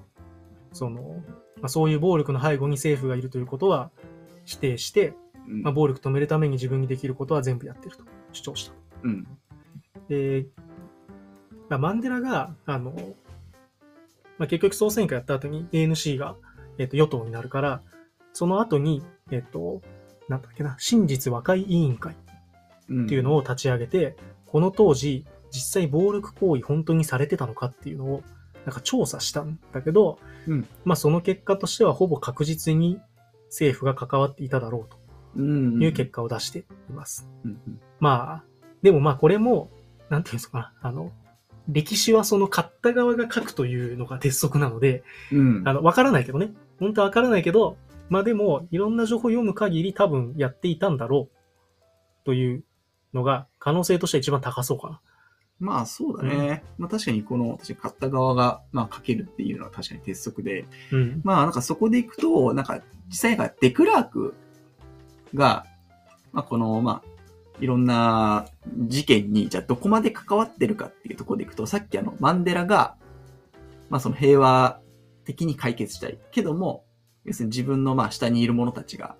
[0.71, 1.21] その、
[1.63, 3.89] まあ、そういう暴力の背後に政府がいるということは
[4.43, 5.13] 否定して、
[5.47, 5.61] うん。
[5.63, 8.73] まあ、暴力止めるために自分にできることは全部やってると主張した。
[9.03, 9.27] うん。
[10.09, 10.45] で、
[11.69, 12.91] まあ、マンデラが、あの、
[14.37, 16.35] まあ、結局総選挙やった後に ANC が、
[16.77, 17.81] えっと、与党になるから、
[18.33, 19.81] その後に、えっと、
[20.27, 22.13] なんだっけな、真実和解委員会
[22.89, 23.05] うん。
[23.05, 28.23] っていうのを立ち上げて、この当時、実際暴力行為本当にされてたのかっていうのを、
[28.65, 32.99] なんか調査したんだけど、うんまあその結果としてはほぼ確実に
[33.47, 35.03] 政府が関わっていただろう
[35.35, 35.79] うん。
[35.79, 37.27] という結果を出しています。
[37.43, 37.51] うん。
[37.51, 38.43] うんまあ、
[38.81, 39.69] でもまあこれも、
[40.09, 41.11] なんていうんですかな、あの、
[41.69, 45.63] 歴史はその勝った側が書くというのが鉄則なので、うん。
[45.65, 46.51] あの、わからないけどね。
[46.79, 47.77] 本当はわからないけど、
[48.09, 52.63] まあでも、いろんな情報を読む限り多分やっていたんだろうという
[53.13, 55.01] のが可能性としては一番高そうかな。
[55.59, 56.63] まあそうだね。
[56.77, 61.21] まあ確かにこの、確かに買った側が、まあ書けるっていうのは確かに鉄則で、うん。
[61.23, 64.33] まあなんかそこでいくと、なんか実際がデクラーク
[65.33, 65.65] が、
[66.31, 67.13] まあこの、まあ、
[67.59, 68.45] いろんな
[68.87, 72.95] 事件に、じゃあどこまで関わってるかっていうところでいくと、さっきあの、マンデラが、
[73.89, 74.79] まあその平和
[75.23, 76.17] 的に解決したい。
[76.31, 76.83] けども、
[77.25, 79.15] 要するに自分のまあ下にいる者たちが、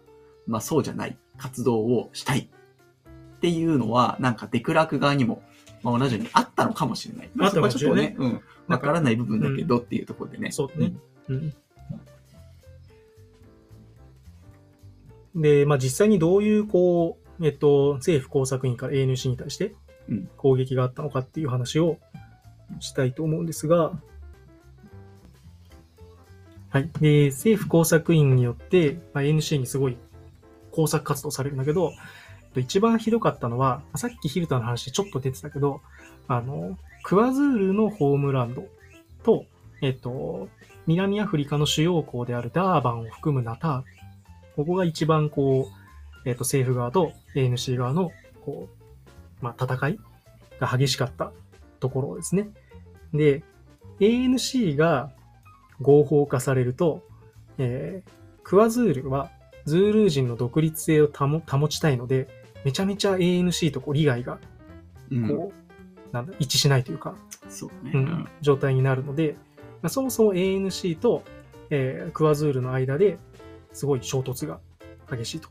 [0.48, 5.44] まあそうじゃない活動をしたいっていうのは、なんかデクラーク側にも、
[5.84, 7.30] まあ同じようにあったのかもしれない。
[7.36, 10.52] まああったそこはちょっとね、うん、わからない部分だけどっていうところでね。
[10.52, 10.94] そうね
[11.28, 11.54] うん。
[15.36, 19.76] で、まあ実際にどういう、こう、えっと、政府工作員から ANC に対して
[20.08, 21.98] うん攻撃があったのかっていう話を
[22.80, 23.94] したいと思うんですが、
[26.70, 26.90] はい。
[27.00, 29.98] で、政府工作員によって、まあ、ANC にすごい
[30.72, 31.94] 工作活動されるんだけど、
[32.54, 35.82] と一番ひどかったのは、さっきヒルタの話ちょっと出てたけど、
[36.28, 38.66] あの、クワズールのホームランド
[39.24, 39.46] と、
[39.82, 40.48] えっと、
[40.88, 43.84] 南アフリカの主要港であるダーバンを含むナタール。
[44.56, 45.70] ここが一番こ
[46.26, 48.12] う、えっと、政府側と ANC 側の、
[48.42, 50.00] こう、まあ、戦い
[50.60, 51.32] が激しかった
[51.80, 52.50] ところですね。
[53.14, 53.44] で、
[54.00, 55.12] ANC が
[55.82, 57.04] 合法化されると、
[57.58, 59.32] えークワズールは
[59.66, 62.28] ズール人の独立性を保ちたいので、
[62.64, 64.40] めちゃめちゃ ANC とこう利害が
[65.12, 65.52] うんこ
[66.12, 67.16] う、なんだ、一致しないというか、
[67.50, 67.92] そうだね。
[67.94, 69.36] うん、状態になるので、
[69.82, 71.24] まあ、そもそも ANC と、
[71.70, 73.18] えークワズールの間で
[73.72, 74.60] すごい衝突が
[75.10, 75.50] 激しいと。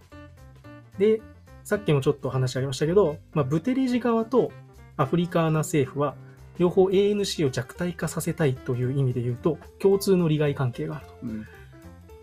[0.98, 1.20] で、
[1.64, 4.52] さっきもちょっと話ありましたけど、まあ、ブテレジ側と
[4.96, 6.14] アフリカーナ政府は、
[6.58, 11.14] 両方 ANC を弱体化させたいという意味で言うと、共通の利害関係があると。
[11.22, 11.46] うん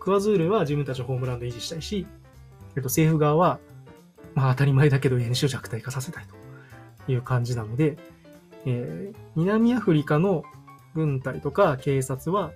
[0.00, 2.06] クワズールは自分たちのホームランドを維持したいし、
[2.74, 3.60] えっと、政府側は、
[4.34, 6.24] まあ当たり前だけど ANC を弱体化させたい
[7.06, 7.96] という感じなので、
[8.66, 10.44] えー南アフリカの
[10.94, 12.52] 軍隊とか警察は、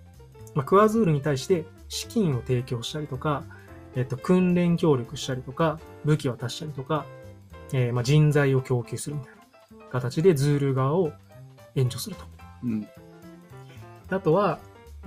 [0.55, 3.45] まあ、クワズールに対して資金を提供したりとか、
[3.97, 7.07] えっと、訓練協力したりとか、武器を渡したりとか、
[7.73, 9.33] えーまあ、人材を供給するみたい
[9.79, 11.13] な形でズール側を
[11.75, 12.25] 援助すると。
[12.65, 12.89] うん。
[14.11, 14.59] あとは、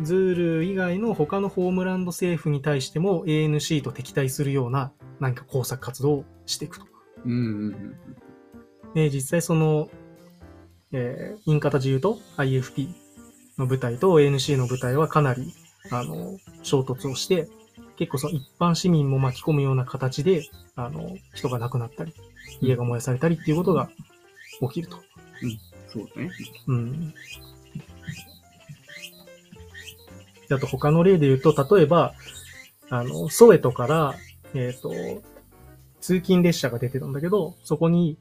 [0.01, 6.85] ズール以外の他のホームランド政府に対しても ANC と敵対するような何か工作活動をしていくと。
[7.25, 7.31] うん。
[7.31, 7.97] うん。
[8.93, 9.89] で、実際その、
[10.91, 12.89] えー、インカタ自由と IFP
[13.57, 15.53] の部隊と ANC の部隊はかなり、
[15.91, 17.47] あの、衝突をして、
[17.97, 20.43] 結構その一般市民も巻き込むような形で、
[20.75, 22.13] あの、人が亡くなったり、
[22.61, 23.89] 家が燃やされたりっていうことが
[24.61, 24.97] 起きると。
[25.87, 26.31] そうだね。
[26.67, 27.13] うん。
[30.47, 32.13] であと他の例で言うと、例えば、
[32.89, 34.15] あの、ソエトから、
[34.53, 34.91] えっ、と、
[35.99, 38.17] 通勤列車が出てたんだけど、そこに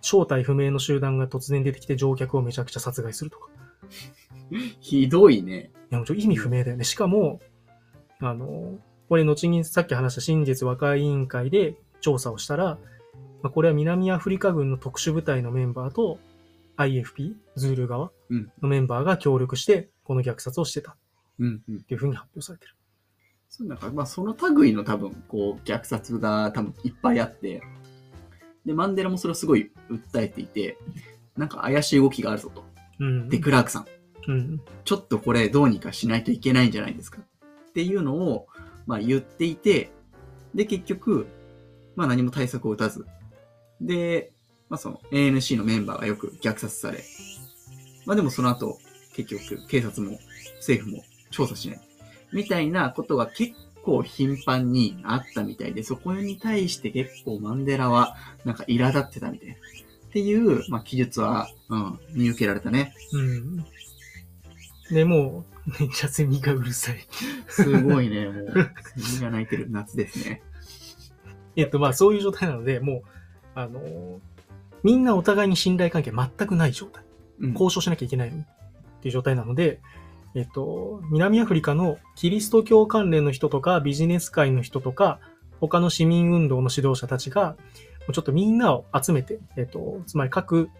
[0.00, 3.48] 正体不明の集団が突然出てきて乗客をめちゃくちゃ殺害するとか。
[4.80, 5.70] ひどいね。
[5.90, 6.84] いや、もうちょ意味不明だよね。
[6.84, 7.40] しかも、
[8.20, 8.78] あの、
[9.08, 12.78] これ後にさっき話した真実和解委員会で調査をしたら、
[13.42, 16.18] まあ、これは南アフリカ軍の特殊部隊のメンバーと
[16.76, 18.52] IFP、ズール側うん。
[18.62, 20.94] のメンバーが協力して、この虐殺をしてたっ。
[21.86, 22.74] ていうふうに発表されてる。
[23.50, 27.60] そうなんか、まあ、その類の多分、こう、虐殺が多分いっぱいあって、
[28.64, 30.78] で、マンデラもそれをすごい訴えていて、
[31.36, 32.64] なんか怪しい動きがあるぞと。
[33.00, 33.28] うん。
[33.28, 33.86] で、クラークさん、
[34.28, 34.60] うん。
[34.84, 38.46] ちょっとこれどうにかしないといけないんじゃないですかっていうのを、
[38.86, 39.90] まあ言っていて、
[40.54, 41.26] で、結局、
[41.96, 43.04] まあ何も対策を打たず、
[43.80, 44.30] で、
[44.68, 47.02] まあその ANC のメンバーがよく虐殺され、
[48.06, 48.78] まあでもその後、
[49.16, 50.18] 結局警察も
[50.58, 51.89] 政府も調査しない。
[52.32, 59.54] みたいなことが結構頻繁にあったみたいで、そこに対して結構マンデラはなんか苛立ってたみたいな。
[59.54, 62.94] っていう、まあ記述は、うん、見受けられたね。
[63.12, 63.64] うん。
[64.90, 66.96] で、もう、めっちゃセミがうるさい。
[67.48, 68.54] すごいね、もう、
[68.98, 70.42] セミが鳴いてる夏ですね。
[71.54, 73.02] えっと、まあ、そういう状態なので、もう、
[73.54, 74.18] あのー
[74.82, 77.04] みんなお互いに信頼関係全くない状態。
[77.40, 78.32] うん交渉しなきゃいけないっ
[79.00, 79.80] ていう状態なので、
[80.34, 85.18] えっと、南アフリカのキリスト教関連の人とかビジネス界の人とか、
[85.60, 87.56] 他の市民運動の指導者たちが、
[88.12, 90.70] ちょっとみんなを集めて、えっと、つまり各、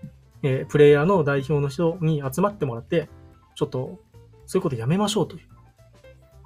[0.42, 3.08] えープレイヤーの代表の人に集まってもらって、
[3.56, 4.00] ちょっと、
[4.46, 5.42] そういうことやめましょうという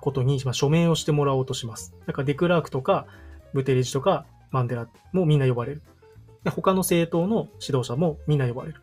[0.00, 1.94] ことに、まあ、署名をしてもらおうとします。
[2.06, 3.06] だからデクラークとか、
[3.52, 5.82] ブテレジとか、マンデラもみんな呼ばれる。
[6.44, 8.82] で他の政党の指導者もみんな呼ばれる。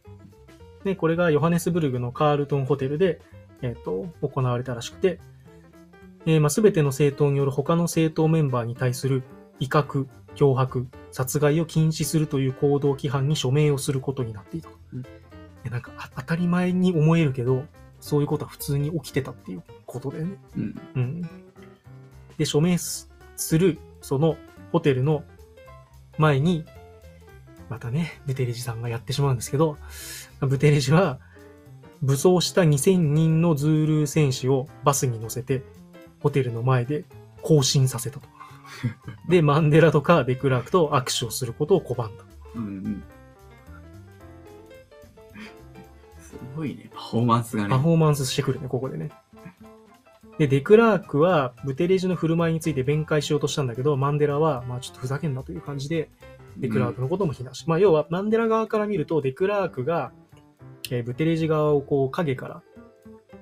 [0.83, 3.21] で、これがヨハネスブルグのカールトンホテルで、
[3.61, 5.19] えっ、と、行われたらしくて、
[6.25, 9.23] えーまあ、全ての政党による他の政党メンバーに対する
[9.59, 14.77] 威嚇、脅迫、殺害を禁止するという行動規範に署名をすることになっていたと。
[14.93, 15.03] うん
[15.63, 17.65] でなんかあ当たり前に思えるけど、
[17.99, 20.37] そういうことは普通に起きてたっていうことだよね。
[20.57, 20.81] うん。
[20.95, 21.21] うん。
[22.37, 24.37] で、署名すする、その
[24.71, 25.23] ホテルの
[26.17, 26.65] 前に、
[27.69, 29.77] またね、ブテレジさんがやってしまうんですけど、
[30.39, 31.19] ブテレジは、
[32.01, 35.63] 武装した2000人のズールー戦士をバスに乗せて、
[36.21, 37.05] ホテルの前で
[37.41, 38.27] 行進させたと。
[39.29, 42.23] で、マンデラとかデクラークと握手をすることを拒んだ。
[42.55, 43.03] うんうん。
[46.19, 47.69] すごいね、パフォーマンスがね。
[47.69, 49.11] パフォーマンスしてくるね、ここでね。
[50.37, 56.09] で、デクラークは、ブテレジの振る舞いについて弁解しようとしたんだけど、マンデラは、まあちょっとふざけんなという感じで、
[56.57, 60.11] デクラークのことも非難し、まあ要は、マンデラ側から見ると、デクラークが、
[60.89, 62.63] えーブテレジ側をこう、影から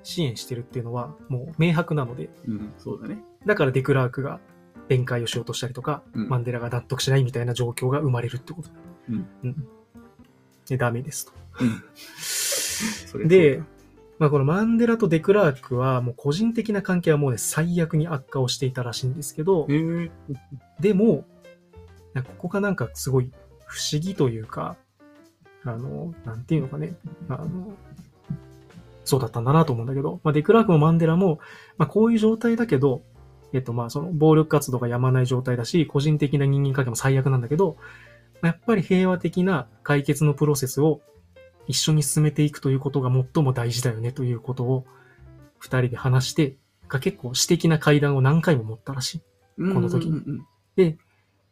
[0.04, 3.24] 支援してるっていうのは、もう明白なので、うん、うん、そうだね。
[3.46, 4.40] だからデクラークが
[4.88, 8.70] 弁解をしようとしたりとか、うんマンデラが納得しないみたいな状況が生まれるってこと。
[9.10, 9.28] うん。
[9.44, 9.68] うん。
[10.68, 11.34] で、ダメですと。
[13.22, 13.28] うん。
[13.28, 13.64] で、
[14.18, 19.68] まあこのマンデラとデクラークはもう個人的な関係はもうね、最悪に悪化をしていたらしいんですけど、
[20.80, 21.26] でも、
[22.16, 23.32] ここがなんかすごい
[23.66, 24.76] 不思議というか、
[25.66, 26.96] あの、なんていうのかね、
[27.28, 27.74] あの、
[29.04, 31.40] そうだったんだなと思うんだけど、まあ、デクラークもマンデラも、
[31.78, 33.02] まあ、こういう状態だけど、
[33.54, 37.78] えっと、まあ、その、暴力活動がやまない状態だし、個人的な人間関係も最悪なんだけど、
[38.42, 41.02] まあやっぱり平和的な解決のプロセスを
[41.68, 44.86] 一緒に進めていくということが最も大事だよねということを、
[45.58, 46.56] 二人で話して、
[46.88, 49.22] が結構私的な会談を何回も持ったらしい。
[49.58, 50.46] うんこの時にうん。
[50.76, 50.98] で、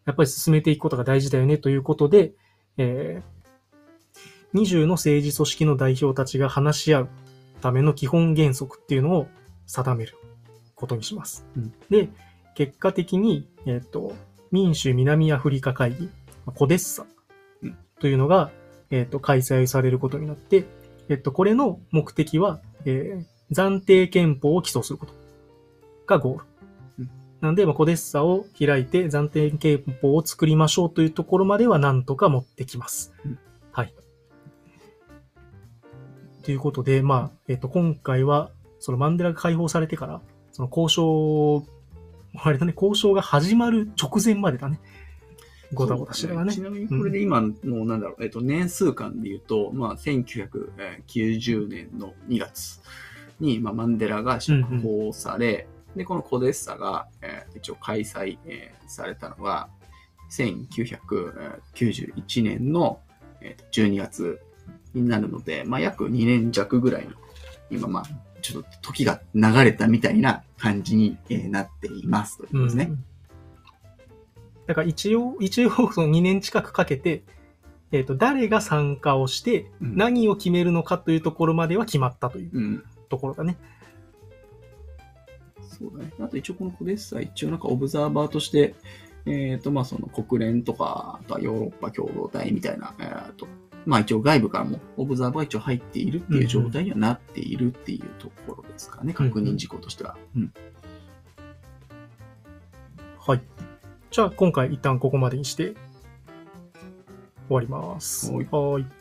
[0.06, 2.32] やっぱり進めていくことが大事だよねということで、
[2.78, 3.37] えー、
[4.54, 7.10] 20の政治組織の代表たちが話し合う
[7.62, 9.28] ための基本原則っていうのを
[9.66, 10.18] 定める
[10.76, 11.46] ことにします。
[11.56, 12.10] うんで、
[12.56, 14.14] 結果的に、えっ、と、
[14.52, 16.12] 民主南アフリカ会議、ま
[16.48, 17.06] あコデッサ
[17.62, 18.52] うんというのが、
[18.90, 20.66] えっ、と、開催されることになって、
[21.10, 25.14] えっ、と、これの目的は、えー暫定憲法を起訴すること
[26.06, 26.46] がゴール。
[27.40, 33.14] なんで、まあ、コデッサを開いて暫定憲法を作りましょうというところまではなんとか持ってきます。
[33.26, 33.40] うん
[36.48, 36.48] はい。
[36.48, 40.22] ということで、まあ、えっ、と、今回は、そのマンデラが解放されてから、
[40.54, 41.66] その交渉、
[42.36, 44.80] あれだね、交渉が始まる直前までだね。
[45.74, 46.62] ごたごたしてたねち。
[46.62, 52.80] なみにこれで今の、なんだろう、えっと、年数間で言うと、まあ、1990年の2月
[53.42, 55.68] に、まあ、マンデラが釈放され、
[55.98, 59.68] で、このコデッサが、えー一応開催、えーされたのが、
[60.32, 63.02] 1991年の、
[63.42, 64.40] えーと12月
[64.94, 67.12] になるので、まあ、約2年弱ぐらいの、
[67.70, 68.04] 今、まあ、
[68.42, 72.88] ちょっと時が流れたみたいな感じに、えーなっていますということですね。
[72.90, 73.04] うん
[74.68, 77.24] だから一応、一応その2年近くかけて、
[77.94, 82.84] えっ、と、誰が参加をして、うん何を決めるのかというところまでは決まったといううん。
[83.08, 83.58] ところだね。
[85.62, 86.12] そうだね。
[86.20, 88.76] あと一応このコデッサ、一応なんかオブザーバーとして、
[89.26, 93.48] えっ、と、まあその国連とか、あとはヨーロッパ共同体みたいな、えーと、
[93.88, 100.18] まあ一応外部からもオブザーバーが一応入っているっていう状態にはなっているっていうところですかね、確認事項としては。
[100.36, 100.54] うん。
[103.18, 103.42] はい。
[104.12, 105.74] じゃあ、今回一旦ここまでにして
[107.48, 108.30] 終わります。
[108.34, 108.97] はい。